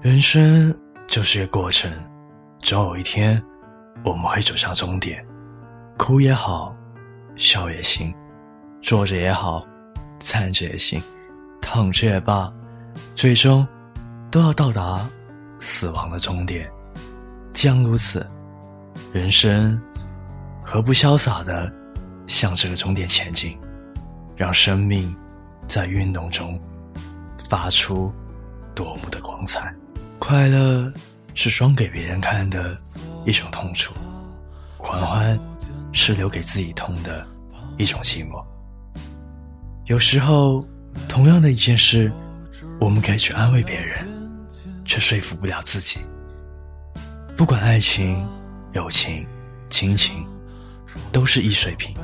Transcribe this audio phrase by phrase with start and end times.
[0.00, 0.72] 人生
[1.08, 1.90] 就是个过程，
[2.60, 3.42] 总有一天
[4.04, 5.26] 我们会走向终点。
[5.96, 6.72] 哭也好，
[7.34, 8.14] 笑也行，
[8.80, 9.66] 坐着也好，
[10.20, 11.02] 站着也行，
[11.60, 12.52] 躺着也罢，
[13.16, 13.66] 最终
[14.30, 15.04] 都要到达
[15.58, 16.70] 死亡的终点。
[17.52, 18.24] 既然如此，
[19.12, 19.82] 人生
[20.64, 21.68] 何不潇洒的
[22.28, 23.58] 向这个终点前进，
[24.36, 25.12] 让生命
[25.66, 26.56] 在运动中
[27.50, 28.12] 发出
[28.76, 29.74] 夺目的光彩。
[30.28, 30.92] 快乐
[31.32, 32.76] 是装给别人看的
[33.24, 33.94] 一种痛楚，
[34.76, 35.40] 狂欢
[35.90, 37.26] 是留给自己痛的
[37.78, 38.44] 一种寂寞。
[39.86, 40.62] 有时候，
[41.08, 42.12] 同样的一件事，
[42.78, 44.06] 我们可以去安慰别人，
[44.84, 46.00] 却说服不了自己。
[47.34, 48.22] 不管爱情、
[48.74, 49.26] 友情、
[49.70, 50.26] 亲情，
[51.10, 51.96] 都是易水平，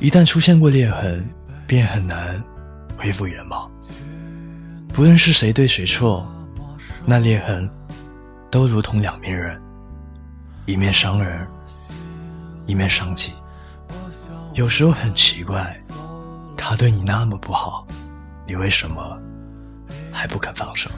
[0.00, 1.24] 一旦出现过裂痕，
[1.68, 2.42] 便很难
[2.96, 3.70] 恢复原貌。
[4.88, 6.28] 不论是谁对谁错。
[7.04, 7.68] 那裂痕，
[8.50, 9.60] 都如同两面人，
[10.66, 11.46] 一面伤人，
[12.64, 13.34] 一面伤己。
[14.54, 15.78] 有时候很奇怪，
[16.56, 17.86] 他对你那么不好，
[18.46, 19.18] 你为什么
[20.12, 20.90] 还不肯放手？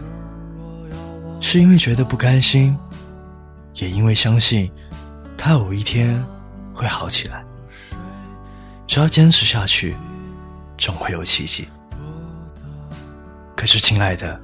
[1.41, 2.79] 是因为觉得不甘心，
[3.75, 4.70] 也因为相信
[5.39, 6.23] 他有一天
[6.75, 7.45] 会好起来。
[8.86, 9.97] 只要坚持下去，
[10.77, 11.69] 总会有奇迹。
[13.57, 14.39] 可是，亲爱的。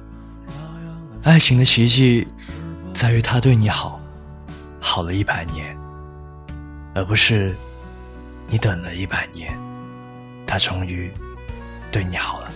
[1.23, 2.27] 爱情的奇迹，
[2.95, 4.01] 在于他对你好，
[4.79, 5.77] 好了一百年，
[6.95, 7.55] 而不是
[8.47, 9.55] 你等了一百年，
[10.47, 11.11] 他终于
[11.91, 12.51] 对你好了。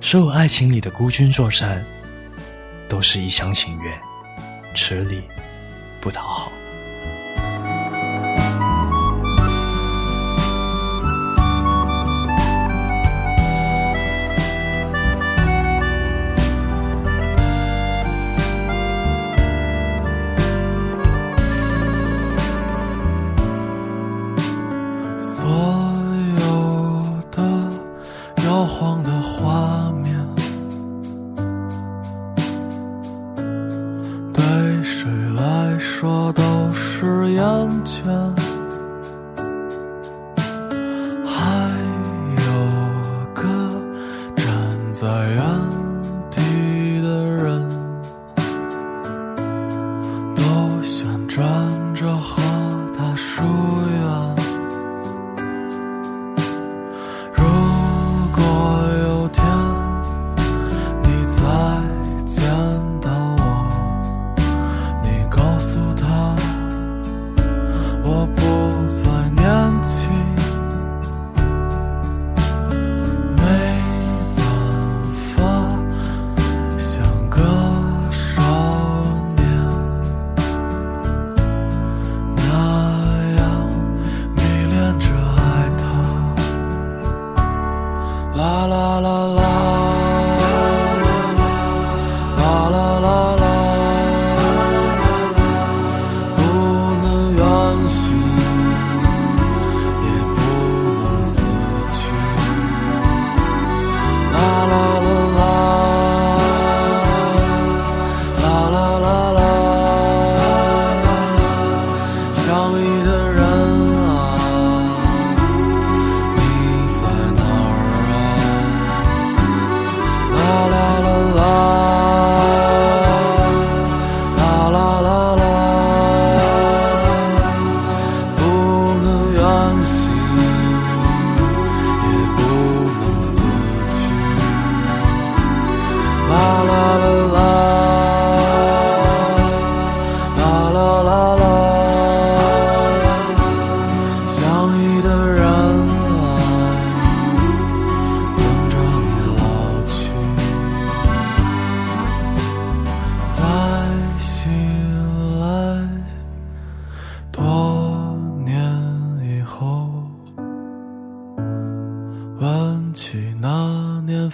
[0.00, 1.84] 所有爱情里的孤军作战，
[2.88, 4.00] 都是一厢情愿，
[4.72, 5.24] 吃力
[6.00, 6.52] 不讨好。
[36.32, 38.04] 都是眼前
[41.24, 41.70] 还
[42.36, 42.50] 有
[43.34, 43.42] 个
[44.36, 45.42] 站在原
[46.30, 46.40] 地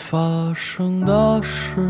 [0.08, 1.80] 发生的事，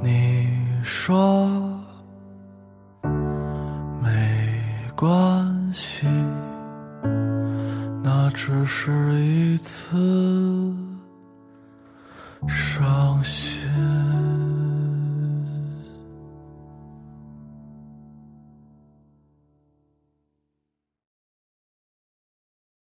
[0.00, 0.48] 你
[0.80, 1.50] 说
[4.00, 4.08] 没
[4.94, 6.06] 关系，
[8.00, 9.96] 那只是一次
[12.46, 14.05] 伤心。